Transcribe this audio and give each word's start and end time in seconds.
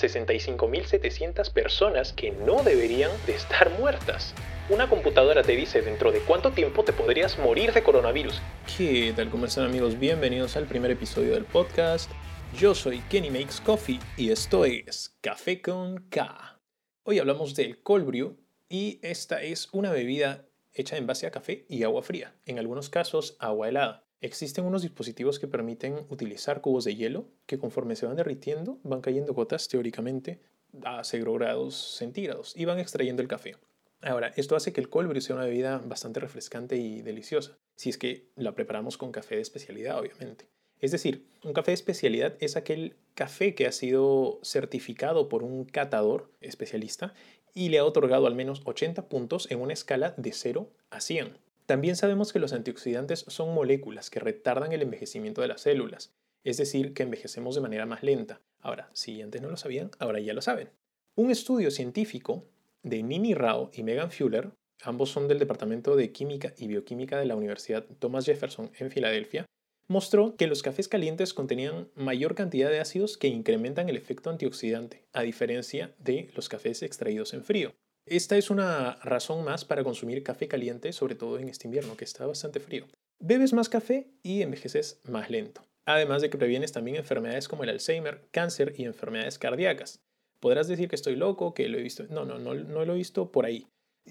65.700 0.00 1.52
personas 1.52 2.12
que 2.12 2.30
no 2.30 2.62
deberían 2.62 3.10
de 3.26 3.34
estar 3.34 3.70
muertas. 3.78 4.34
Una 4.68 4.88
computadora 4.88 5.42
te 5.42 5.52
dice 5.56 5.82
dentro 5.82 6.12
de 6.12 6.20
cuánto 6.20 6.52
tiempo 6.52 6.84
te 6.84 6.92
podrías 6.92 7.38
morir 7.38 7.72
de 7.72 7.82
coronavirus. 7.82 8.40
¿Qué 8.76 9.12
tal? 9.14 9.30
¿Cómo 9.30 9.46
están 9.46 9.64
amigos? 9.64 9.98
Bienvenidos 9.98 10.56
al 10.56 10.66
primer 10.66 10.90
episodio 10.90 11.32
del 11.32 11.44
podcast. 11.44 12.10
Yo 12.56 12.74
soy 12.74 13.00
Kenny 13.10 13.30
Makes 13.30 13.62
Coffee 13.64 14.00
y 14.16 14.30
esto 14.30 14.64
es 14.64 15.16
Café 15.20 15.60
con 15.60 16.08
K. 16.08 16.60
Hoy 17.02 17.18
hablamos 17.18 17.54
del 17.54 17.82
cold 17.82 18.36
y 18.68 19.00
esta 19.02 19.42
es 19.42 19.68
una 19.72 19.90
bebida 19.90 20.46
hecha 20.72 20.96
en 20.96 21.06
base 21.06 21.26
a 21.26 21.30
café 21.30 21.66
y 21.68 21.82
agua 21.82 22.02
fría, 22.02 22.34
en 22.46 22.58
algunos 22.58 22.88
casos 22.90 23.36
agua 23.38 23.68
helada. 23.68 24.09
Existen 24.22 24.66
unos 24.66 24.82
dispositivos 24.82 25.38
que 25.38 25.48
permiten 25.48 26.04
utilizar 26.10 26.60
cubos 26.60 26.84
de 26.84 26.94
hielo 26.94 27.26
que 27.46 27.58
conforme 27.58 27.96
se 27.96 28.06
van 28.06 28.16
derritiendo 28.16 28.78
van 28.82 29.00
cayendo 29.00 29.32
gotas 29.32 29.66
teóricamente 29.68 30.40
a 30.84 31.02
0 31.02 31.32
grados 31.34 31.96
centígrados 31.96 32.54
y 32.54 32.66
van 32.66 32.78
extrayendo 32.78 33.22
el 33.22 33.28
café. 33.28 33.56
Ahora, 34.02 34.32
esto 34.36 34.56
hace 34.56 34.72
que 34.72 34.80
el 34.80 34.88
cold 34.88 35.18
sea 35.20 35.36
una 35.36 35.44
bebida 35.44 35.78
bastante 35.78 36.20
refrescante 36.20 36.76
y 36.76 37.02
deliciosa, 37.02 37.58
si 37.76 37.90
es 37.90 37.98
que 37.98 38.30
la 38.36 38.54
preparamos 38.54 38.98
con 38.98 39.12
café 39.12 39.36
de 39.36 39.42
especialidad, 39.42 39.98
obviamente. 39.98 40.48
Es 40.80 40.90
decir, 40.90 41.26
un 41.44 41.52
café 41.52 41.70
de 41.70 41.74
especialidad 41.74 42.36
es 42.40 42.56
aquel 42.56 42.96
café 43.14 43.54
que 43.54 43.66
ha 43.66 43.72
sido 43.72 44.40
certificado 44.42 45.28
por 45.28 45.42
un 45.42 45.64
catador 45.64 46.30
especialista 46.40 47.12
y 47.54 47.68
le 47.68 47.78
ha 47.78 47.84
otorgado 47.84 48.26
al 48.26 48.34
menos 48.34 48.62
80 48.64 49.08
puntos 49.08 49.50
en 49.50 49.60
una 49.60 49.74
escala 49.74 50.14
de 50.16 50.32
0 50.32 50.70
a 50.90 51.00
100. 51.00 51.49
También 51.70 51.94
sabemos 51.94 52.32
que 52.32 52.40
los 52.40 52.52
antioxidantes 52.52 53.24
son 53.28 53.54
moléculas 53.54 54.10
que 54.10 54.18
retardan 54.18 54.72
el 54.72 54.82
envejecimiento 54.82 55.40
de 55.40 55.46
las 55.46 55.60
células, 55.60 56.12
es 56.42 56.56
decir, 56.56 56.94
que 56.94 57.04
envejecemos 57.04 57.54
de 57.54 57.60
manera 57.60 57.86
más 57.86 58.02
lenta. 58.02 58.40
Ahora, 58.58 58.90
si 58.92 59.22
antes 59.22 59.40
no 59.40 59.50
lo 59.50 59.56
sabían, 59.56 59.92
ahora 60.00 60.18
ya 60.18 60.34
lo 60.34 60.42
saben. 60.42 60.70
Un 61.14 61.30
estudio 61.30 61.70
científico 61.70 62.44
de 62.82 63.04
Nini 63.04 63.34
Rao 63.34 63.70
y 63.72 63.84
Megan 63.84 64.10
Fuller, 64.10 64.50
ambos 64.82 65.10
son 65.10 65.28
del 65.28 65.38
Departamento 65.38 65.94
de 65.94 66.10
Química 66.10 66.54
y 66.58 66.66
Bioquímica 66.66 67.20
de 67.20 67.26
la 67.26 67.36
Universidad 67.36 67.86
Thomas 68.00 68.26
Jefferson 68.26 68.72
en 68.76 68.90
Filadelfia, 68.90 69.46
mostró 69.86 70.34
que 70.34 70.48
los 70.48 70.64
cafés 70.64 70.88
calientes 70.88 71.32
contenían 71.34 71.88
mayor 71.94 72.34
cantidad 72.34 72.68
de 72.68 72.80
ácidos 72.80 73.16
que 73.16 73.28
incrementan 73.28 73.88
el 73.88 73.96
efecto 73.96 74.28
antioxidante, 74.28 75.04
a 75.12 75.22
diferencia 75.22 75.94
de 76.00 76.32
los 76.34 76.48
cafés 76.48 76.82
extraídos 76.82 77.32
en 77.32 77.44
frío. 77.44 77.74
Esta 78.06 78.36
es 78.36 78.50
una 78.50 78.96
razón 79.02 79.44
más 79.44 79.64
para 79.64 79.84
consumir 79.84 80.22
café 80.22 80.48
caliente, 80.48 80.92
sobre 80.92 81.14
todo 81.14 81.38
en 81.38 81.48
este 81.48 81.68
invierno, 81.68 81.96
que 81.96 82.04
está 82.04 82.26
bastante 82.26 82.60
frío. 82.60 82.86
Bebes 83.18 83.52
más 83.52 83.68
café 83.68 84.08
y 84.22 84.42
envejeces 84.42 85.00
más 85.04 85.30
lento. 85.30 85.62
Además 85.84 86.22
de 86.22 86.30
que 86.30 86.38
previenes 86.38 86.72
también 86.72 86.96
enfermedades 86.96 87.48
como 87.48 87.64
el 87.64 87.70
Alzheimer, 87.70 88.22
cáncer 88.30 88.74
y 88.76 88.84
enfermedades 88.84 89.38
cardíacas. 89.38 90.00
Podrás 90.40 90.68
decir 90.68 90.88
que 90.88 90.96
estoy 90.96 91.16
loco, 91.16 91.52
que 91.52 91.68
lo 91.68 91.78
he 91.78 91.82
visto. 91.82 92.04
No, 92.08 92.24
no, 92.24 92.38
no, 92.38 92.54
no 92.54 92.84
lo 92.84 92.92
he 92.94 92.96
visto 92.96 93.30
por 93.30 93.44
ahí. 93.44 93.66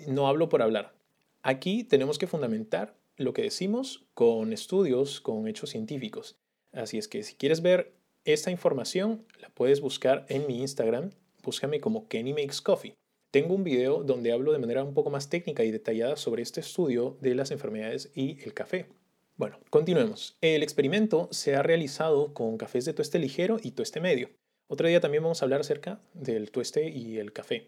No 0.07 0.27
hablo 0.27 0.47
por 0.49 0.61
hablar. 0.61 0.93
Aquí 1.41 1.83
tenemos 1.83 2.19
que 2.19 2.27
fundamentar 2.27 2.95
lo 3.17 3.33
que 3.33 3.41
decimos 3.41 4.05
con 4.13 4.53
estudios, 4.53 5.21
con 5.21 5.47
hechos 5.47 5.71
científicos. 5.71 6.37
Así 6.71 6.97
es 6.97 7.07
que 7.07 7.23
si 7.23 7.35
quieres 7.35 7.61
ver 7.61 7.93
esta 8.25 8.51
información, 8.51 9.25
la 9.39 9.49
puedes 9.49 9.81
buscar 9.81 10.25
en 10.29 10.45
mi 10.47 10.61
Instagram. 10.61 11.11
Búscame 11.43 11.79
como 11.79 12.07
Kenny 12.07 12.33
Makes 12.33 12.61
Coffee. 12.63 12.95
Tengo 13.31 13.53
un 13.53 13.63
video 13.63 14.03
donde 14.03 14.31
hablo 14.31 14.53
de 14.53 14.57
manera 14.57 14.83
un 14.83 14.95
poco 14.95 15.11
más 15.11 15.29
técnica 15.29 15.63
y 15.63 15.69
detallada 15.69 16.15
sobre 16.15 16.41
este 16.41 16.61
estudio 16.61 17.15
de 17.21 17.35
las 17.35 17.51
enfermedades 17.51 18.11
y 18.15 18.41
el 18.43 18.55
café. 18.55 18.87
Bueno, 19.35 19.59
continuemos. 19.69 20.35
El 20.41 20.63
experimento 20.63 21.27
se 21.31 21.55
ha 21.55 21.61
realizado 21.61 22.33
con 22.33 22.57
cafés 22.57 22.85
de 22.85 22.93
tueste 22.93 23.19
ligero 23.19 23.57
y 23.61 23.71
tueste 23.71 24.01
medio. 24.01 24.31
Otro 24.67 24.87
día 24.87 24.99
también 24.99 25.21
vamos 25.21 25.41
a 25.41 25.45
hablar 25.45 25.61
acerca 25.61 26.01
del 26.15 26.49
tueste 26.49 26.89
y 26.89 27.19
el 27.19 27.31
café. 27.31 27.67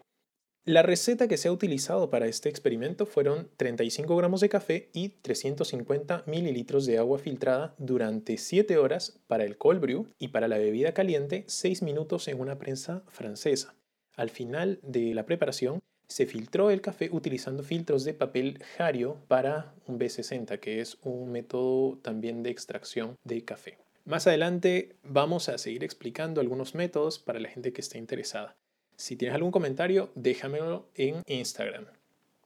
La 0.64 0.82
receta 0.82 1.28
que 1.28 1.36
se 1.36 1.46
ha 1.46 1.52
utilizado 1.52 2.10
para 2.10 2.26
este 2.26 2.48
experimento 2.48 3.06
fueron 3.06 3.48
35 3.56 4.16
gramos 4.16 4.40
de 4.40 4.48
café 4.48 4.90
y 4.92 5.10
350 5.10 6.24
mililitros 6.26 6.86
de 6.86 6.98
agua 6.98 7.20
filtrada 7.20 7.76
durante 7.78 8.36
7 8.36 8.78
horas 8.78 9.20
para 9.28 9.44
el 9.44 9.58
cold 9.58 9.80
brew 9.80 10.08
y 10.18 10.28
para 10.28 10.48
la 10.48 10.58
bebida 10.58 10.92
caliente 10.92 11.44
6 11.46 11.82
minutos 11.82 12.26
en 12.26 12.40
una 12.40 12.58
prensa 12.58 13.04
francesa. 13.06 13.76
Al 14.16 14.30
final 14.30 14.78
de 14.82 15.14
la 15.14 15.24
preparación, 15.24 15.80
se 16.06 16.26
filtró 16.26 16.70
el 16.70 16.82
café 16.82 17.08
utilizando 17.10 17.62
filtros 17.62 18.04
de 18.04 18.12
papel 18.12 18.62
Jario 18.76 19.16
para 19.28 19.74
un 19.86 19.98
B60, 19.98 20.58
que 20.60 20.80
es 20.80 20.98
un 21.02 21.32
método 21.32 21.98
también 21.98 22.42
de 22.42 22.50
extracción 22.50 23.16
de 23.24 23.44
café. 23.44 23.78
Más 24.04 24.26
adelante 24.26 24.96
vamos 25.04 25.48
a 25.48 25.58
seguir 25.58 25.84
explicando 25.84 26.40
algunos 26.40 26.74
métodos 26.74 27.18
para 27.18 27.40
la 27.40 27.48
gente 27.48 27.72
que 27.72 27.80
esté 27.80 27.98
interesada. 27.98 28.56
Si 28.96 29.16
tienes 29.16 29.34
algún 29.34 29.52
comentario, 29.52 30.12
déjamelo 30.14 30.90
en 30.94 31.22
Instagram. 31.26 31.86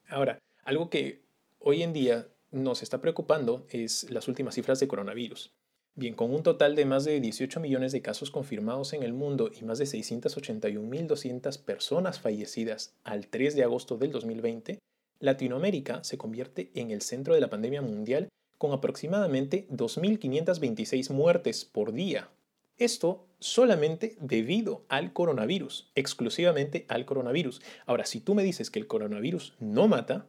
Ahora, 0.07 0.39
algo 0.63 0.89
que 0.89 1.23
hoy 1.59 1.83
en 1.83 1.93
día 1.93 2.27
nos 2.51 2.83
está 2.83 3.01
preocupando 3.01 3.65
es 3.69 4.09
las 4.09 4.27
últimas 4.27 4.55
cifras 4.55 4.79
de 4.79 4.87
coronavirus. 4.87 5.51
Bien, 5.99 6.13
con 6.13 6.31
un 6.31 6.43
total 6.43 6.75
de 6.75 6.85
más 6.85 7.05
de 7.05 7.19
18 7.19 7.59
millones 7.59 7.91
de 7.91 8.03
casos 8.03 8.29
confirmados 8.29 8.93
en 8.93 9.01
el 9.01 9.13
mundo 9.13 9.49
y 9.59 9.65
más 9.65 9.79
de 9.79 9.85
681.200 9.85 11.59
personas 11.63 12.19
fallecidas 12.19 12.93
al 13.03 13.25
3 13.25 13.55
de 13.55 13.63
agosto 13.63 13.97
del 13.97 14.11
2020, 14.11 14.77
Latinoamérica 15.19 16.03
se 16.03 16.19
convierte 16.19 16.69
en 16.75 16.91
el 16.91 17.01
centro 17.01 17.33
de 17.33 17.41
la 17.41 17.49
pandemia 17.49 17.81
mundial 17.81 18.29
con 18.59 18.73
aproximadamente 18.73 19.67
2.526 19.71 21.09
muertes 21.09 21.65
por 21.65 21.91
día. 21.93 22.29
Esto 22.77 23.25
solamente 23.39 24.17
debido 24.21 24.85
al 24.89 25.13
coronavirus, 25.13 25.91
exclusivamente 25.95 26.85
al 26.89 27.05
coronavirus. 27.05 27.59
Ahora, 27.87 28.05
si 28.05 28.19
tú 28.19 28.35
me 28.35 28.43
dices 28.43 28.69
que 28.69 28.77
el 28.77 28.85
coronavirus 28.85 29.55
no 29.59 29.87
mata, 29.87 30.27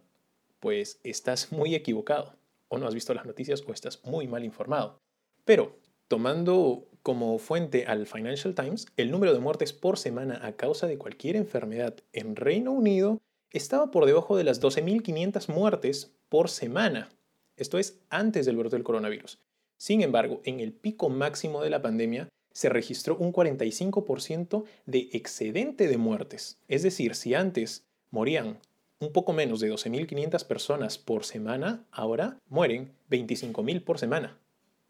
pues 0.60 0.98
estás 1.04 1.52
muy 1.52 1.74
equivocado, 1.74 2.36
o 2.68 2.78
no 2.78 2.86
has 2.86 2.94
visto 2.94 3.12
las 3.12 3.26
noticias 3.26 3.62
o 3.68 3.74
estás 3.74 4.02
muy 4.06 4.26
mal 4.28 4.46
informado. 4.46 4.98
Pero, 5.48 5.78
tomando 6.08 6.90
como 7.02 7.38
fuente 7.38 7.86
al 7.86 8.06
Financial 8.06 8.54
Times, 8.54 8.84
el 8.98 9.10
número 9.10 9.32
de 9.32 9.38
muertes 9.38 9.72
por 9.72 9.96
semana 9.96 10.38
a 10.46 10.52
causa 10.52 10.86
de 10.86 10.98
cualquier 10.98 11.36
enfermedad 11.36 11.96
en 12.12 12.36
Reino 12.36 12.70
Unido 12.70 13.22
estaba 13.50 13.90
por 13.90 14.04
debajo 14.04 14.36
de 14.36 14.44
las 14.44 14.60
12.500 14.60 15.48
muertes 15.48 16.12
por 16.28 16.50
semana. 16.50 17.08
Esto 17.56 17.78
es 17.78 17.98
antes 18.10 18.44
del 18.44 18.58
brote 18.58 18.76
del 18.76 18.84
coronavirus. 18.84 19.38
Sin 19.78 20.02
embargo, 20.02 20.42
en 20.44 20.60
el 20.60 20.74
pico 20.74 21.08
máximo 21.08 21.62
de 21.62 21.70
la 21.70 21.80
pandemia 21.80 22.28
se 22.52 22.68
registró 22.68 23.16
un 23.16 23.32
45% 23.32 24.64
de 24.84 25.08
excedente 25.14 25.88
de 25.88 25.96
muertes. 25.96 26.58
Es 26.68 26.82
decir, 26.82 27.14
si 27.14 27.32
antes 27.32 27.86
morían 28.10 28.58
un 29.00 29.12
poco 29.12 29.32
menos 29.32 29.60
de 29.60 29.72
12.500 29.72 30.46
personas 30.46 30.98
por 30.98 31.24
semana, 31.24 31.86
ahora 31.90 32.36
mueren 32.50 32.92
25.000 33.08 33.82
por 33.82 33.98
semana. 33.98 34.38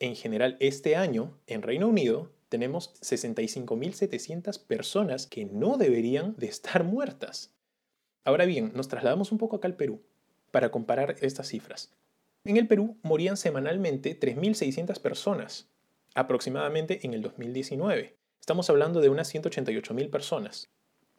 En 0.00 0.14
general, 0.14 0.56
este 0.60 0.94
año, 0.94 1.36
en 1.46 1.62
Reino 1.62 1.88
Unido, 1.88 2.30
tenemos 2.48 2.94
65.700 3.00 4.64
personas 4.64 5.26
que 5.26 5.44
no 5.44 5.76
deberían 5.76 6.36
de 6.36 6.46
estar 6.46 6.84
muertas. 6.84 7.52
Ahora 8.24 8.46
bien, 8.46 8.72
nos 8.74 8.88
trasladamos 8.88 9.32
un 9.32 9.38
poco 9.38 9.56
acá 9.56 9.66
al 9.66 9.76
Perú 9.76 10.02
para 10.50 10.70
comparar 10.70 11.16
estas 11.20 11.48
cifras. 11.48 11.92
En 12.44 12.56
el 12.56 12.68
Perú 12.68 12.96
morían 13.02 13.36
semanalmente 13.36 14.18
3.600 14.18 15.00
personas, 15.00 15.68
aproximadamente 16.14 17.00
en 17.04 17.14
el 17.14 17.22
2019. 17.22 18.16
Estamos 18.40 18.70
hablando 18.70 19.00
de 19.00 19.08
unas 19.08 19.34
188.000 19.34 20.10
personas. 20.10 20.70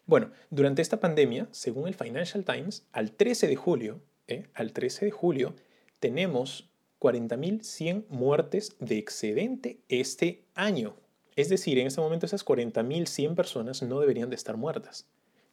Bueno, 0.05 0.31
durante 0.49 0.81
esta 0.81 0.99
pandemia, 0.99 1.47
según 1.51 1.87
el 1.87 1.93
Financial 1.93 2.43
Times, 2.43 2.87
al 2.91 3.11
13 3.11 3.47
de 3.47 3.55
julio, 3.55 4.01
¿eh? 4.27 4.47
al 4.53 4.71
13 4.71 5.05
de 5.05 5.11
julio, 5.11 5.55
tenemos 5.99 6.69
40.100 6.99 8.05
muertes 8.09 8.75
de 8.79 8.97
excedente 8.97 9.79
este 9.87 10.43
año. 10.53 10.95
Es 11.35 11.49
decir, 11.49 11.79
en 11.79 11.87
este 11.87 12.01
momento 12.01 12.25
esas 12.25 12.45
40.100 12.45 13.35
personas 13.35 13.81
no 13.81 13.99
deberían 13.99 14.29
de 14.29 14.35
estar 14.35 14.57
muertas. 14.57 15.07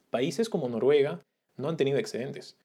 Países 0.09 0.49
como 0.49 0.67
Noruega 0.69 1.21
no 1.55 1.69
han 1.69 1.77
tenido 1.77 1.97
excedentes. 1.97 2.57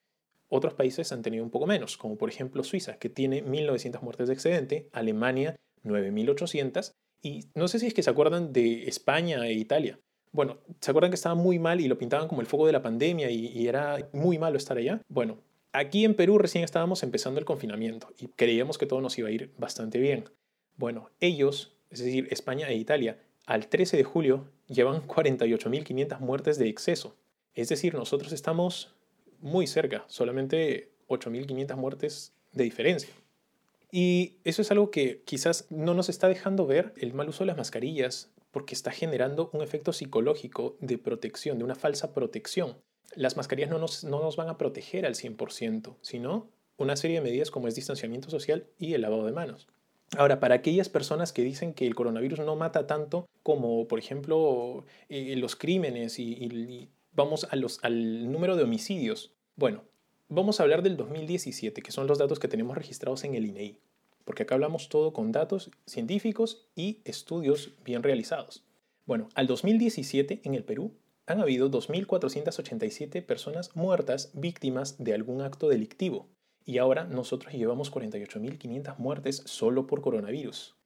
Otros 0.49 0.75
países 0.75 1.13
han 1.13 1.23
tenido 1.23 1.45
un 1.45 1.51
poco 1.51 1.67
menos, 1.67 1.97
como 1.97 2.17
por 2.17 2.29
ejemplo 2.29 2.65
Suiza, 2.65 2.99
que 2.99 3.09
tiene 3.09 3.45
1.900 3.45 4.03
muertes 4.03 4.29
de 4.29 4.35
excedente, 4.35 4.89
Alemania 4.93 5.57
9.800, 5.85 6.93
y 7.23 7.47
no 7.55 7.69
sé 7.69 7.79
si 7.79 7.87
es 7.87 7.95
que 7.95 8.03
se 8.03 8.11
acuerdan 8.11 8.53
de 8.53 8.85
España 8.85 9.47
e 9.47 9.55
Italia. 9.55 9.99
Bueno, 10.33 10.59
¿se 10.81 10.91
acuerdan 10.91 11.11
que 11.11 11.17
estaba 11.17 11.35
muy 11.35 11.59
mal 11.59 11.81
y 11.81 11.89
lo 11.89 11.99
pintaban 11.99 12.29
como 12.29 12.41
el 12.41 12.47
fuego 12.47 12.67
de 12.67 12.73
la 12.73 12.83
pandemia 12.83 13.31
y, 13.31 13.47
y 13.47 13.69
era 13.69 14.09
muy 14.13 14.39
malo 14.39 14.57
estar 14.57 14.77
allá? 14.77 15.01
Bueno, 15.09 15.39
Aquí 15.73 16.05
en 16.05 16.15
Perú 16.15 16.37
recién 16.37 16.65
estábamos 16.65 17.03
empezando 17.03 17.41
el 17.41 17.47
confinamiento 17.47 18.13
y 18.19 18.29
creíamos 18.29 18.77
que 18.77 18.85
todo 18.85 19.01
nos 19.01 19.17
iba 19.19 19.29
a 19.29 19.33
ir 19.33 19.53
bastante 19.57 19.99
bien. 19.99 20.25
Bueno, 20.77 21.11
ellos, 21.19 21.73
es 21.89 22.01
decir, 22.01 22.29
España 22.31 22.69
e 22.69 22.77
Italia, 22.77 23.19
al 23.47 23.69
13 23.69 23.97
de 23.97 24.05
julio 24.05 24.51
llevan 24.67 25.03
48.500 25.07 26.21
muertes 26.21 26.59
de 26.59 26.69
exceso. 26.69 27.17
Es 27.55 27.71
decir, 27.71 27.95
nosotros 27.95 28.33
estamos 28.33 28.95
muy 29.41 29.67
cerca, 29.67 30.05
solamente 30.09 30.93
8.500 31.09 31.77
muertes 31.77 32.35
de 32.53 32.65
diferencia. 32.65 33.11
Y 33.91 34.39
eso 34.45 34.63
es 34.63 34.71
algo 34.71 34.91
que 34.91 35.23
quizás 35.25 35.67
no 35.71 35.95
nos 35.95 36.09
está 36.09 36.29
dejando 36.29 36.67
ver 36.67 36.95
el 36.97 37.13
mal 37.15 37.29
uso 37.29 37.45
de 37.45 37.49
las 37.49 37.57
mascarillas, 37.57 38.31
porque 38.51 38.75
está 38.75 38.91
generando 38.91 39.51
un 39.53 39.63
efecto 39.63 39.93
psicológico 39.93 40.77
de 40.81 40.99
protección, 40.99 41.59
de 41.59 41.65
una 41.65 41.75
falsa 41.75 42.13
protección. 42.13 42.77
Las 43.15 43.37
mascarillas 43.37 43.71
no 43.71 43.79
nos, 43.79 44.05
no 44.05 44.21
nos 44.21 44.37
van 44.37 44.49
a 44.49 44.59
proteger 44.59 45.07
al 45.07 45.15
100%, 45.15 45.97
sino 46.01 46.49
una 46.77 46.97
serie 46.97 47.19
de 47.19 47.23
medidas 47.23 47.51
como 47.51 47.69
es 47.69 47.75
distanciamiento 47.75 48.31
social 48.31 48.67
y 48.79 48.95
el 48.95 49.03
lavado 49.03 49.25
de 49.27 49.33
manos. 49.33 49.69
Ahora, 50.17 50.41
para 50.41 50.57
aquellas 50.57 50.89
personas 50.91 51.33
que 51.33 51.43
dicen 51.43 51.73
que 51.73 51.87
el 51.87 51.95
coronavirus 51.95 52.41
no 52.41 52.55
mata 52.55 52.87
tanto 52.87 53.27
como, 53.43 53.89
por 53.89 53.99
ejemplo, 53.99 54.85
eh, 55.09 55.35
los 55.37 55.57
crímenes 55.57 56.19
y, 56.19 56.91
vamos 57.13 57.47
a 57.51 57.57
los, 57.57 57.83
al 57.83 58.31
número 58.31 58.57
de 58.57 58.65
homicidios, 58.65 59.33
bueno, 59.57 59.85
vamos 60.29 60.61
a 60.61 60.65
hablar 60.65 60.83
del 60.83 60.97
2017, 60.97 61.81
que 61.81 61.93
son 61.93 62.07
los 62.07 62.19
datos 62.19 62.39
que 62.39 62.49
tenemos 62.49 62.77
registrados 62.77 63.25
en 63.25 63.35
el 63.35 63.47
INEI, 63.47 63.69
e 63.69 63.79
porque 64.25 64.43
acá 64.43 64.55
hablamos 64.55 64.89
todo 64.89 65.13
con 65.13 65.33
datos 65.33 65.71
científicos 65.87 66.69
y 66.77 67.01
estudios 67.05 67.73
bien 67.85 68.03
realizados. 68.03 68.65
Bueno, 69.07 69.29
al 69.35 69.47
2017 69.47 70.43
en 70.45 70.55
el 70.55 70.65
Perú 70.65 70.93
han 71.27 71.41
habido 71.41 71.71
2.487 71.71 73.25
personas 73.25 73.75
muertas 73.77 74.31
víctimas 74.35 75.03
de 75.03 75.15
algún 75.15 75.41
acto 75.41 75.69
delictivo. 75.69 76.29
Y 76.65 76.79
ahora 76.79 77.05
nosotros 77.05 77.55
llevamos 77.55 77.93
48.500 77.93 78.97
muertes 78.99 79.43
solo 79.47 79.87
por 79.87 80.01
coronavirus. 80.01 80.77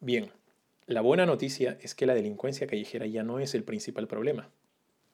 Bien, 0.00 0.30
la 0.86 1.00
buena 1.00 1.26
noticia 1.26 1.78
es 1.80 1.94
que 1.94 2.06
la 2.06 2.14
delincuencia 2.14 2.66
callejera 2.66 3.06
ya 3.06 3.22
no 3.22 3.38
es 3.38 3.54
el 3.54 3.64
principal 3.64 4.06
problema. 4.06 4.50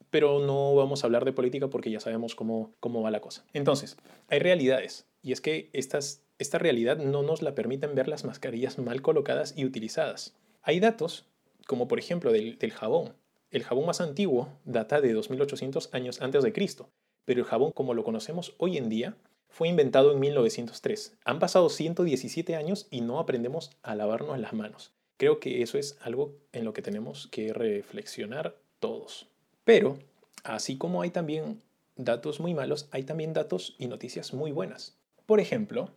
Pero 0.09 0.39
no 0.39 0.75
vamos 0.75 1.03
a 1.03 1.07
hablar 1.07 1.23
de 1.25 1.31
política 1.31 1.69
porque 1.69 1.89
ya 1.89 1.99
sabemos 1.99 2.35
cómo, 2.35 2.73
cómo 2.79 3.01
va 3.01 3.11
la 3.11 3.21
cosa. 3.21 3.45
Entonces, 3.53 3.97
hay 4.27 4.39
realidades. 4.39 5.05
Y 5.23 5.31
es 5.31 5.39
que 5.41 5.69
estas, 5.73 6.21
esta 6.39 6.57
realidad 6.57 6.97
no 6.97 7.23
nos 7.23 7.41
la 7.41 7.55
permiten 7.55 7.95
ver 7.95 8.07
las 8.07 8.25
mascarillas 8.25 8.77
mal 8.79 9.01
colocadas 9.01 9.53
y 9.55 9.63
utilizadas. 9.63 10.35
Hay 10.61 10.79
datos, 10.79 11.25
como 11.65 11.87
por 11.87 11.99
ejemplo 11.99 12.31
del, 12.31 12.57
del 12.57 12.71
jabón. 12.71 13.13
El 13.51 13.63
jabón 13.65 13.85
más 13.85 13.99
antiguo 13.99 14.47
data 14.63 15.01
de 15.01 15.11
2800 15.11 15.93
años 15.93 16.21
antes 16.21 16.41
de 16.41 16.53
Cristo, 16.53 16.89
pero 17.25 17.41
el 17.41 17.45
jabón 17.45 17.73
como 17.73 17.93
lo 17.93 18.05
conocemos 18.05 18.55
hoy 18.57 18.77
en 18.77 18.87
día 18.87 19.17
fue 19.49 19.67
inventado 19.67 20.13
en 20.13 20.21
1903. 20.21 21.17
Han 21.25 21.39
pasado 21.39 21.67
117 21.67 22.55
años 22.55 22.87
y 22.89 23.01
no 23.01 23.19
aprendemos 23.19 23.71
a 23.83 23.93
lavarnos 23.93 24.39
las 24.39 24.53
manos. 24.53 24.93
Creo 25.17 25.41
que 25.41 25.61
eso 25.61 25.77
es 25.77 25.97
algo 26.01 26.33
en 26.53 26.63
lo 26.63 26.71
que 26.71 26.81
tenemos 26.81 27.27
que 27.27 27.51
reflexionar 27.51 28.55
todos. 28.79 29.27
Pero, 29.65 29.99
así 30.45 30.77
como 30.77 31.01
hay 31.01 31.09
también 31.09 31.61
datos 31.97 32.39
muy 32.39 32.53
malos, 32.53 32.87
hay 32.91 33.03
también 33.03 33.33
datos 33.33 33.75
y 33.77 33.87
noticias 33.87 34.33
muy 34.33 34.53
buenas. 34.53 34.95
Por 35.25 35.41
ejemplo, 35.41 35.89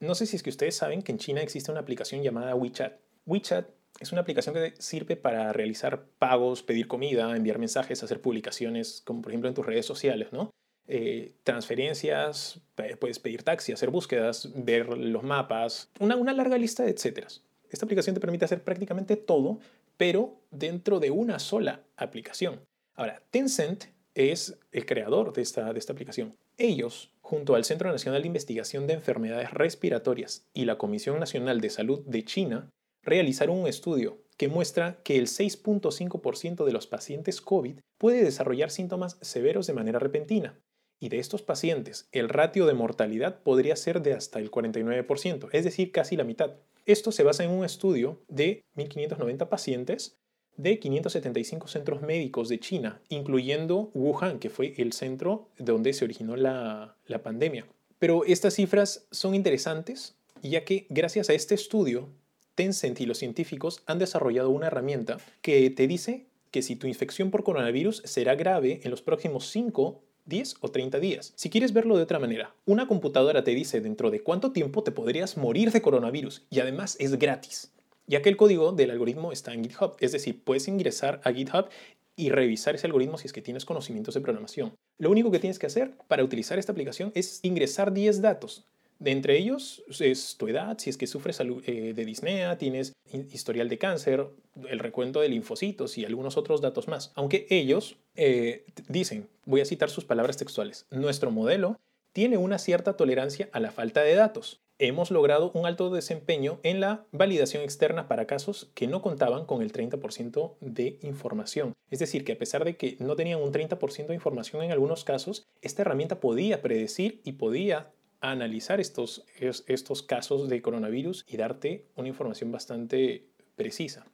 no 0.00 0.14
sé 0.14 0.24
si 0.24 0.36
es 0.36 0.42
que 0.42 0.50
ustedes 0.50 0.76
saben 0.76 1.02
que 1.02 1.12
en 1.12 1.18
China 1.18 1.42
existe 1.42 1.70
una 1.70 1.80
aplicación 1.80 2.22
llamada 2.22 2.54
WeChat. 2.54 2.94
WeChat 3.26 3.68
es 4.00 4.12
una 4.12 4.22
aplicación 4.22 4.54
que 4.54 4.74
sirve 4.78 5.16
para 5.16 5.52
realizar 5.52 6.04
pagos, 6.18 6.62
pedir 6.62 6.88
comida, 6.88 7.36
enviar 7.36 7.58
mensajes, 7.58 8.02
hacer 8.02 8.20
publicaciones, 8.20 9.02
como 9.04 9.22
por 9.22 9.32
ejemplo 9.32 9.48
en 9.48 9.54
tus 9.54 9.66
redes 9.66 9.86
sociales, 9.86 10.32
¿no? 10.32 10.50
Eh, 10.88 11.34
transferencias, 11.44 12.60
puedes 12.98 13.18
pedir 13.18 13.44
taxi, 13.44 13.72
hacer 13.72 13.90
búsquedas, 13.90 14.50
ver 14.54 14.88
los 14.88 15.22
mapas, 15.22 15.90
una, 16.00 16.16
una 16.16 16.32
larga 16.32 16.58
lista 16.58 16.82
de 16.82 16.90
etcéteras. 16.90 17.42
Esta 17.70 17.86
aplicación 17.86 18.14
te 18.14 18.20
permite 18.20 18.44
hacer 18.44 18.62
prácticamente 18.62 19.16
todo, 19.16 19.60
pero 19.96 20.40
dentro 20.50 20.98
de 20.98 21.10
una 21.10 21.38
sola 21.38 21.80
aplicación. 21.96 22.60
Ahora, 22.94 23.22
Tencent 23.30 23.84
es 24.14 24.58
el 24.72 24.84
creador 24.84 25.32
de 25.32 25.42
esta, 25.42 25.72
de 25.72 25.78
esta 25.78 25.92
aplicación. 25.92 26.36
Ellos, 26.58 27.12
junto 27.20 27.54
al 27.54 27.64
Centro 27.64 27.90
Nacional 27.90 28.22
de 28.22 28.26
Investigación 28.26 28.86
de 28.86 28.94
Enfermedades 28.94 29.52
Respiratorias 29.52 30.44
y 30.52 30.66
la 30.66 30.76
Comisión 30.76 31.18
Nacional 31.18 31.60
de 31.60 31.70
Salud 31.70 32.00
de 32.04 32.24
China, 32.24 32.68
realizaron 33.02 33.58
un 33.58 33.66
estudio 33.66 34.18
que 34.36 34.48
muestra 34.48 35.00
que 35.04 35.16
el 35.16 35.26
6.5% 35.26 36.64
de 36.64 36.72
los 36.72 36.86
pacientes 36.86 37.40
COVID 37.40 37.80
puede 37.98 38.24
desarrollar 38.24 38.70
síntomas 38.70 39.18
severos 39.20 39.66
de 39.66 39.74
manera 39.74 39.98
repentina 39.98 40.58
y 41.02 41.08
de 41.08 41.18
estos 41.18 41.42
pacientes, 41.42 42.08
el 42.12 42.28
ratio 42.28 42.64
de 42.64 42.74
mortalidad 42.74 43.42
podría 43.42 43.74
ser 43.74 44.02
de 44.02 44.12
hasta 44.12 44.38
el 44.38 44.52
49%, 44.52 45.48
es 45.50 45.64
decir, 45.64 45.90
casi 45.90 46.16
la 46.16 46.22
mitad. 46.22 46.52
Esto 46.86 47.10
se 47.10 47.24
basa 47.24 47.42
en 47.42 47.50
un 47.50 47.64
estudio 47.64 48.22
de 48.28 48.62
1.590 48.76 49.48
pacientes 49.48 50.16
de 50.56 50.78
575 50.78 51.66
centros 51.66 52.02
médicos 52.02 52.48
de 52.48 52.60
China, 52.60 53.02
incluyendo 53.08 53.90
Wuhan, 53.94 54.38
que 54.38 54.48
fue 54.48 54.74
el 54.76 54.92
centro 54.92 55.48
donde 55.58 55.92
se 55.92 56.04
originó 56.04 56.36
la, 56.36 56.96
la 57.06 57.20
pandemia. 57.24 57.66
Pero 57.98 58.24
estas 58.24 58.54
cifras 58.54 59.08
son 59.10 59.34
interesantes, 59.34 60.14
ya 60.40 60.64
que 60.64 60.86
gracias 60.88 61.30
a 61.30 61.32
este 61.32 61.56
estudio, 61.56 62.10
Tencent 62.54 63.00
y 63.00 63.06
los 63.06 63.18
científicos 63.18 63.82
han 63.86 63.98
desarrollado 63.98 64.50
una 64.50 64.68
herramienta 64.68 65.18
que 65.40 65.70
te 65.70 65.86
dice 65.86 66.26
que 66.50 66.62
si 66.62 66.76
tu 66.76 66.86
infección 66.86 67.30
por 67.30 67.44
coronavirus 67.44 68.02
será 68.04 68.34
grave 68.34 68.80
en 68.82 68.90
los 68.90 69.02
próximos 69.02 69.48
5 69.48 70.02
10 70.24 70.56
o 70.60 70.68
30 70.68 71.00
días. 71.00 71.32
Si 71.34 71.50
quieres 71.50 71.72
verlo 71.72 71.96
de 71.96 72.04
otra 72.04 72.18
manera, 72.18 72.54
una 72.64 72.86
computadora 72.86 73.42
te 73.42 73.52
dice 73.52 73.80
dentro 73.80 74.10
de 74.10 74.22
cuánto 74.22 74.52
tiempo 74.52 74.84
te 74.84 74.92
podrías 74.92 75.36
morir 75.36 75.72
de 75.72 75.82
coronavirus 75.82 76.46
y 76.48 76.60
además 76.60 76.96
es 77.00 77.18
gratis, 77.18 77.72
ya 78.06 78.22
que 78.22 78.28
el 78.28 78.36
código 78.36 78.72
del 78.72 78.92
algoritmo 78.92 79.32
está 79.32 79.52
en 79.52 79.64
GitHub, 79.64 79.96
es 79.98 80.12
decir, 80.12 80.42
puedes 80.44 80.68
ingresar 80.68 81.20
a 81.24 81.32
GitHub 81.32 81.66
y 82.14 82.30
revisar 82.30 82.74
ese 82.74 82.86
algoritmo 82.86 83.18
si 83.18 83.26
es 83.26 83.32
que 83.32 83.42
tienes 83.42 83.64
conocimientos 83.64 84.14
de 84.14 84.20
programación. 84.20 84.74
Lo 84.98 85.10
único 85.10 85.30
que 85.30 85.40
tienes 85.40 85.58
que 85.58 85.66
hacer 85.66 85.92
para 86.06 86.22
utilizar 86.22 86.58
esta 86.58 86.72
aplicación 86.72 87.10
es 87.14 87.40
ingresar 87.42 87.92
10 87.92 88.20
datos, 88.20 88.64
de 89.02 89.10
entre 89.10 89.36
ellos 89.36 89.82
es 89.98 90.36
tu 90.38 90.46
edad, 90.48 90.78
si 90.78 90.88
es 90.88 90.96
que 90.96 91.06
sufres 91.06 91.40
eh, 91.40 91.92
de 91.94 92.04
disnea, 92.04 92.56
tienes 92.56 92.92
historial 93.32 93.68
de 93.68 93.78
cáncer, 93.78 94.28
el 94.68 94.78
recuento 94.78 95.20
de 95.20 95.28
linfocitos 95.28 95.98
y 95.98 96.04
algunos 96.04 96.36
otros 96.36 96.60
datos 96.60 96.86
más. 96.86 97.12
Aunque 97.16 97.46
ellos 97.50 97.96
eh, 98.14 98.64
dicen, 98.88 99.28
voy 99.44 99.60
a 99.60 99.64
citar 99.64 99.90
sus 99.90 100.04
palabras 100.04 100.36
textuales, 100.36 100.86
nuestro 100.90 101.30
modelo 101.30 101.80
tiene 102.12 102.36
una 102.36 102.58
cierta 102.58 102.96
tolerancia 102.96 103.48
a 103.52 103.60
la 103.60 103.72
falta 103.72 104.02
de 104.02 104.14
datos. 104.14 104.60
Hemos 104.78 105.10
logrado 105.10 105.50
un 105.54 105.66
alto 105.66 105.90
desempeño 105.90 106.60
en 106.62 106.80
la 106.80 107.04
validación 107.12 107.62
externa 107.62 108.08
para 108.08 108.26
casos 108.26 108.70
que 108.74 108.86
no 108.86 109.02
contaban 109.02 109.46
con 109.46 109.62
el 109.62 109.72
30% 109.72 110.54
de 110.60 110.98
información. 111.02 111.72
Es 111.90 111.98
decir, 111.98 112.24
que 112.24 112.32
a 112.32 112.38
pesar 112.38 112.64
de 112.64 112.76
que 112.76 112.96
no 112.98 113.16
tenían 113.16 113.40
un 113.40 113.52
30% 113.52 114.06
de 114.06 114.14
información 114.14 114.62
en 114.62 114.72
algunos 114.72 115.04
casos, 115.04 115.44
esta 115.60 115.82
herramienta 115.82 116.20
podía 116.20 116.62
predecir 116.62 117.20
y 117.24 117.32
podía 117.32 117.90
analizar 118.30 118.80
estos, 118.80 119.24
estos 119.66 120.02
casos 120.02 120.48
de 120.48 120.62
coronavirus 120.62 121.24
y 121.28 121.36
darte 121.36 121.84
una 121.96 122.08
información 122.08 122.52
bastante 122.52 123.26
precisa. 123.56 124.06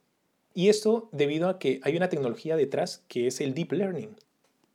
Y 0.53 0.69
esto 0.69 1.09
debido 1.11 1.47
a 1.47 1.59
que 1.59 1.79
hay 1.83 1.95
una 1.95 2.09
tecnología 2.09 2.57
detrás 2.57 3.03
que 3.07 3.27
es 3.27 3.39
el 3.39 3.53
Deep 3.53 3.71
Learning. 3.71 4.15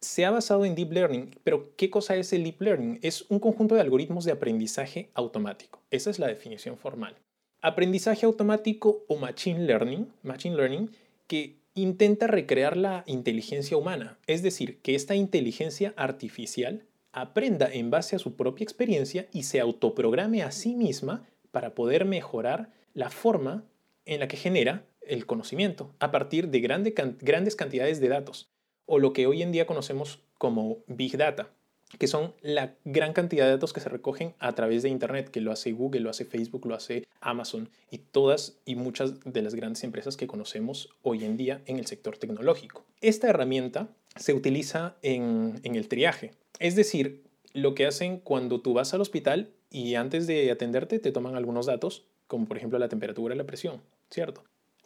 Se 0.00 0.24
ha 0.24 0.30
basado 0.30 0.64
en 0.64 0.74
Deep 0.74 0.92
Learning, 0.92 1.38
pero 1.42 1.74
¿qué 1.76 1.90
cosa 1.90 2.16
es 2.16 2.32
el 2.32 2.44
Deep 2.44 2.60
Learning? 2.60 2.98
Es 3.02 3.26
un 3.28 3.40
conjunto 3.40 3.74
de 3.74 3.80
algoritmos 3.80 4.24
de 4.24 4.32
aprendizaje 4.32 5.10
automático. 5.14 5.82
Esa 5.90 6.10
es 6.10 6.18
la 6.18 6.28
definición 6.28 6.78
formal. 6.78 7.16
Aprendizaje 7.60 8.26
automático 8.26 9.04
o 9.08 9.16
Machine 9.16 9.64
Learning, 9.64 10.12
Machine 10.22 10.56
Learning 10.56 10.90
que 11.26 11.56
intenta 11.74 12.26
recrear 12.26 12.76
la 12.76 13.02
inteligencia 13.06 13.76
humana, 13.76 14.18
es 14.26 14.42
decir, 14.42 14.78
que 14.80 14.94
esta 14.94 15.16
inteligencia 15.16 15.92
artificial 15.96 16.84
aprenda 17.14 17.72
en 17.72 17.90
base 17.90 18.16
a 18.16 18.18
su 18.18 18.34
propia 18.34 18.64
experiencia 18.64 19.28
y 19.32 19.44
se 19.44 19.60
autoprograme 19.60 20.42
a 20.42 20.50
sí 20.50 20.74
misma 20.74 21.24
para 21.52 21.74
poder 21.74 22.04
mejorar 22.04 22.70
la 22.92 23.08
forma 23.08 23.64
en 24.04 24.20
la 24.20 24.28
que 24.28 24.36
genera 24.36 24.84
el 25.00 25.24
conocimiento 25.24 25.94
a 26.00 26.10
partir 26.10 26.48
de 26.48 26.60
grandes 26.60 27.56
cantidades 27.56 28.00
de 28.00 28.08
datos, 28.08 28.50
o 28.86 28.98
lo 28.98 29.12
que 29.12 29.26
hoy 29.26 29.42
en 29.42 29.52
día 29.52 29.66
conocemos 29.66 30.20
como 30.38 30.78
Big 30.88 31.16
Data, 31.16 31.50
que 31.98 32.08
son 32.08 32.34
la 32.40 32.74
gran 32.84 33.12
cantidad 33.12 33.44
de 33.44 33.52
datos 33.52 33.72
que 33.72 33.80
se 33.80 33.88
recogen 33.88 34.34
a 34.40 34.52
través 34.54 34.82
de 34.82 34.88
Internet, 34.88 35.30
que 35.30 35.40
lo 35.40 35.52
hace 35.52 35.72
Google, 35.72 36.00
lo 36.00 36.10
hace 36.10 36.24
Facebook, 36.24 36.66
lo 36.66 36.74
hace 36.74 37.06
Amazon 37.20 37.68
y 37.90 37.98
todas 37.98 38.58
y 38.64 38.74
muchas 38.74 39.20
de 39.20 39.42
las 39.42 39.54
grandes 39.54 39.84
empresas 39.84 40.16
que 40.16 40.26
conocemos 40.26 40.88
hoy 41.02 41.24
en 41.24 41.36
día 41.36 41.62
en 41.66 41.78
el 41.78 41.86
sector 41.86 42.18
tecnológico. 42.18 42.84
Esta 43.00 43.28
herramienta 43.28 43.88
se 44.16 44.32
utiliza 44.32 44.96
en, 45.02 45.60
el 45.64 45.88
triaje, 45.88 46.32
es 46.58 46.76
decir, 46.76 47.24
lo 47.52 47.74
que 47.74 47.86
hacen 47.86 48.18
cuando 48.18 48.60
tú 48.60 48.72
vas 48.72 48.94
al 48.94 49.00
hospital 49.00 49.50
y 49.70 49.94
antes 49.94 50.26
de 50.26 50.50
atenderte 50.50 50.98
te 50.98 51.12
toman 51.12 51.36
algunos 51.36 51.66
datos, 51.66 52.06
como 52.26 52.46
por 52.46 52.56
ejemplo 52.56 52.78
la 52.78 52.88
temperatura 52.88 53.34
y 53.34 53.38
la 53.38 53.44
presión, 53.44 53.80
¿cierto? 54.10 54.44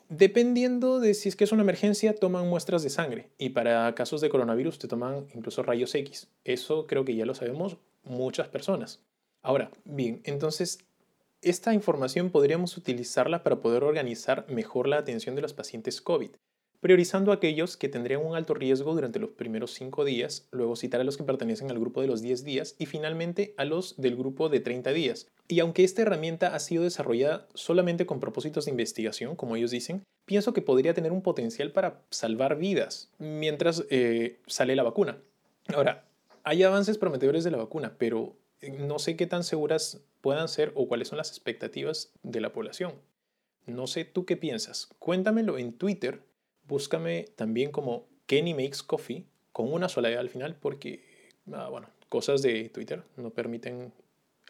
Dependiendo 0.08 1.00
de 1.00 1.12
si 1.12 1.28
es 1.28 1.36
que 1.36 1.44
es 1.44 1.52
una 1.52 1.62
emergencia, 1.62 2.14
toman 2.14 2.48
muestras 2.48 2.82
de 2.82 2.88
sangre 2.88 3.28
y 3.36 3.50
para 3.50 3.94
casos 3.94 4.22
de 4.22 4.30
coronavirus 4.30 4.78
te 4.78 4.88
toman 4.88 5.26
incluso 5.34 5.62
rayos 5.62 5.94
X. 5.94 6.28
Eso 6.44 6.86
creo 6.86 7.04
que 7.04 7.14
ya 7.14 7.26
lo 7.26 7.34
sabemos 7.34 7.76
muchas 8.04 8.48
personas. 8.48 9.00
Ahora, 9.42 9.70
bien, 9.84 10.22
entonces 10.24 10.78
esta 11.42 11.74
información 11.74 12.30
podríamos 12.30 12.76
utilizarla 12.78 13.42
para 13.42 13.60
poder 13.60 13.84
organizar 13.84 14.46
mejor 14.48 14.88
la 14.88 14.96
atención 14.96 15.34
de 15.34 15.42
los 15.42 15.52
pacientes 15.52 16.00
COVID 16.00 16.30
priorizando 16.80 17.32
aquellos 17.32 17.76
que 17.76 17.88
tendrían 17.88 18.24
un 18.24 18.36
alto 18.36 18.54
riesgo 18.54 18.94
durante 18.94 19.18
los 19.18 19.30
primeros 19.30 19.74
5 19.74 20.04
días, 20.04 20.48
luego 20.50 20.76
citar 20.76 21.00
a 21.00 21.04
los 21.04 21.16
que 21.16 21.24
pertenecen 21.24 21.70
al 21.70 21.78
grupo 21.78 22.00
de 22.00 22.06
los 22.06 22.22
10 22.22 22.44
días 22.44 22.76
y 22.78 22.86
finalmente 22.86 23.54
a 23.56 23.64
los 23.64 23.96
del 23.96 24.16
grupo 24.16 24.48
de 24.48 24.60
30 24.60 24.92
días. 24.92 25.28
Y 25.48 25.60
aunque 25.60 25.84
esta 25.84 26.02
herramienta 26.02 26.54
ha 26.54 26.58
sido 26.58 26.84
desarrollada 26.84 27.48
solamente 27.54 28.06
con 28.06 28.20
propósitos 28.20 28.66
de 28.66 28.70
investigación, 28.70 29.34
como 29.34 29.56
ellos 29.56 29.70
dicen, 29.70 30.02
pienso 30.24 30.52
que 30.52 30.62
podría 30.62 30.94
tener 30.94 31.12
un 31.12 31.22
potencial 31.22 31.72
para 31.72 32.02
salvar 32.10 32.58
vidas 32.58 33.10
mientras 33.18 33.84
eh, 33.90 34.38
sale 34.46 34.76
la 34.76 34.82
vacuna. 34.82 35.18
Ahora, 35.74 36.04
hay 36.44 36.62
avances 36.62 36.98
prometedores 36.98 37.44
de 37.44 37.50
la 37.50 37.58
vacuna, 37.58 37.94
pero 37.98 38.36
no 38.78 38.98
sé 38.98 39.16
qué 39.16 39.26
tan 39.26 39.44
seguras 39.44 40.00
puedan 40.20 40.48
ser 40.48 40.72
o 40.74 40.88
cuáles 40.88 41.08
son 41.08 41.18
las 41.18 41.30
expectativas 41.30 42.12
de 42.22 42.40
la 42.40 42.52
población. 42.52 42.94
No 43.66 43.86
sé 43.86 44.04
tú 44.04 44.24
qué 44.24 44.36
piensas. 44.36 44.88
Cuéntamelo 44.98 45.58
en 45.58 45.72
Twitter. 45.72 46.22
Búscame 46.68 47.24
también 47.34 47.70
como 47.70 48.06
Kenny 48.26 48.54
Makes 48.54 48.80
Coffee 48.86 49.24
con 49.52 49.72
una 49.72 49.88
sola 49.88 50.10
E 50.10 50.16
al 50.16 50.28
final 50.28 50.54
porque, 50.54 51.02
ah, 51.52 51.68
bueno, 51.68 51.88
cosas 52.08 52.42
de 52.42 52.68
Twitter 52.68 53.02
no 53.16 53.30
permiten 53.30 53.92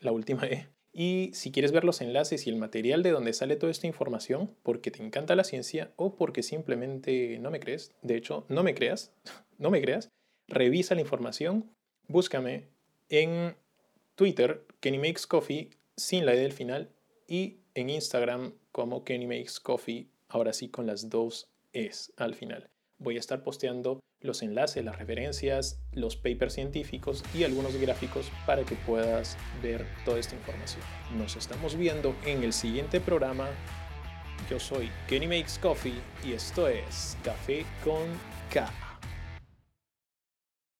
la 0.00 0.12
última 0.12 0.46
E. 0.46 0.68
Y 0.92 1.30
si 1.32 1.52
quieres 1.52 1.70
ver 1.70 1.84
los 1.84 2.00
enlaces 2.00 2.46
y 2.46 2.50
el 2.50 2.56
material 2.56 3.02
de 3.02 3.12
donde 3.12 3.32
sale 3.32 3.54
toda 3.54 3.70
esta 3.70 3.86
información, 3.86 4.54
porque 4.64 4.90
te 4.90 5.02
encanta 5.02 5.36
la 5.36 5.44
ciencia 5.44 5.92
o 5.96 6.16
porque 6.16 6.42
simplemente 6.42 7.38
no 7.38 7.52
me 7.52 7.60
crees, 7.60 7.94
de 8.02 8.16
hecho, 8.16 8.44
no 8.48 8.64
me 8.64 8.74
creas, 8.74 9.12
no 9.58 9.70
me 9.70 9.80
creas, 9.80 10.10
revisa 10.48 10.96
la 10.96 11.02
información, 11.02 11.70
búscame 12.08 12.68
en 13.10 13.54
Twitter, 14.16 14.66
Kenny 14.80 14.98
Makes 14.98 15.22
Coffee, 15.28 15.70
sin 15.96 16.26
la 16.26 16.34
E 16.34 16.38
del 16.38 16.52
final, 16.52 16.90
y 17.28 17.58
en 17.74 17.90
Instagram 17.90 18.54
como 18.72 19.04
Kenny 19.04 19.26
Makes 19.26 19.60
Coffee, 19.62 20.08
ahora 20.28 20.52
sí 20.52 20.68
con 20.68 20.86
las 20.86 21.08
dos 21.10 21.48
Es 21.72 22.12
al 22.16 22.34
final. 22.34 22.70
Voy 22.98 23.16
a 23.16 23.20
estar 23.20 23.42
posteando 23.42 24.00
los 24.20 24.42
enlaces, 24.42 24.84
las 24.84 24.98
referencias, 24.98 25.80
los 25.92 26.16
papers 26.16 26.54
científicos 26.54 27.22
y 27.34 27.44
algunos 27.44 27.76
gráficos 27.76 28.30
para 28.46 28.64
que 28.64 28.74
puedas 28.74 29.36
ver 29.62 29.86
toda 30.04 30.18
esta 30.18 30.34
información. 30.34 30.82
Nos 31.16 31.36
estamos 31.36 31.76
viendo 31.76 32.14
en 32.24 32.42
el 32.42 32.52
siguiente 32.52 33.00
programa. 33.00 33.48
Yo 34.50 34.58
soy 34.58 34.90
Kenny 35.08 35.28
Makes 35.28 35.60
Coffee 35.60 36.00
y 36.24 36.32
esto 36.32 36.66
es 36.66 37.16
Café 37.22 37.64
con 37.84 38.06
K. 38.52 38.87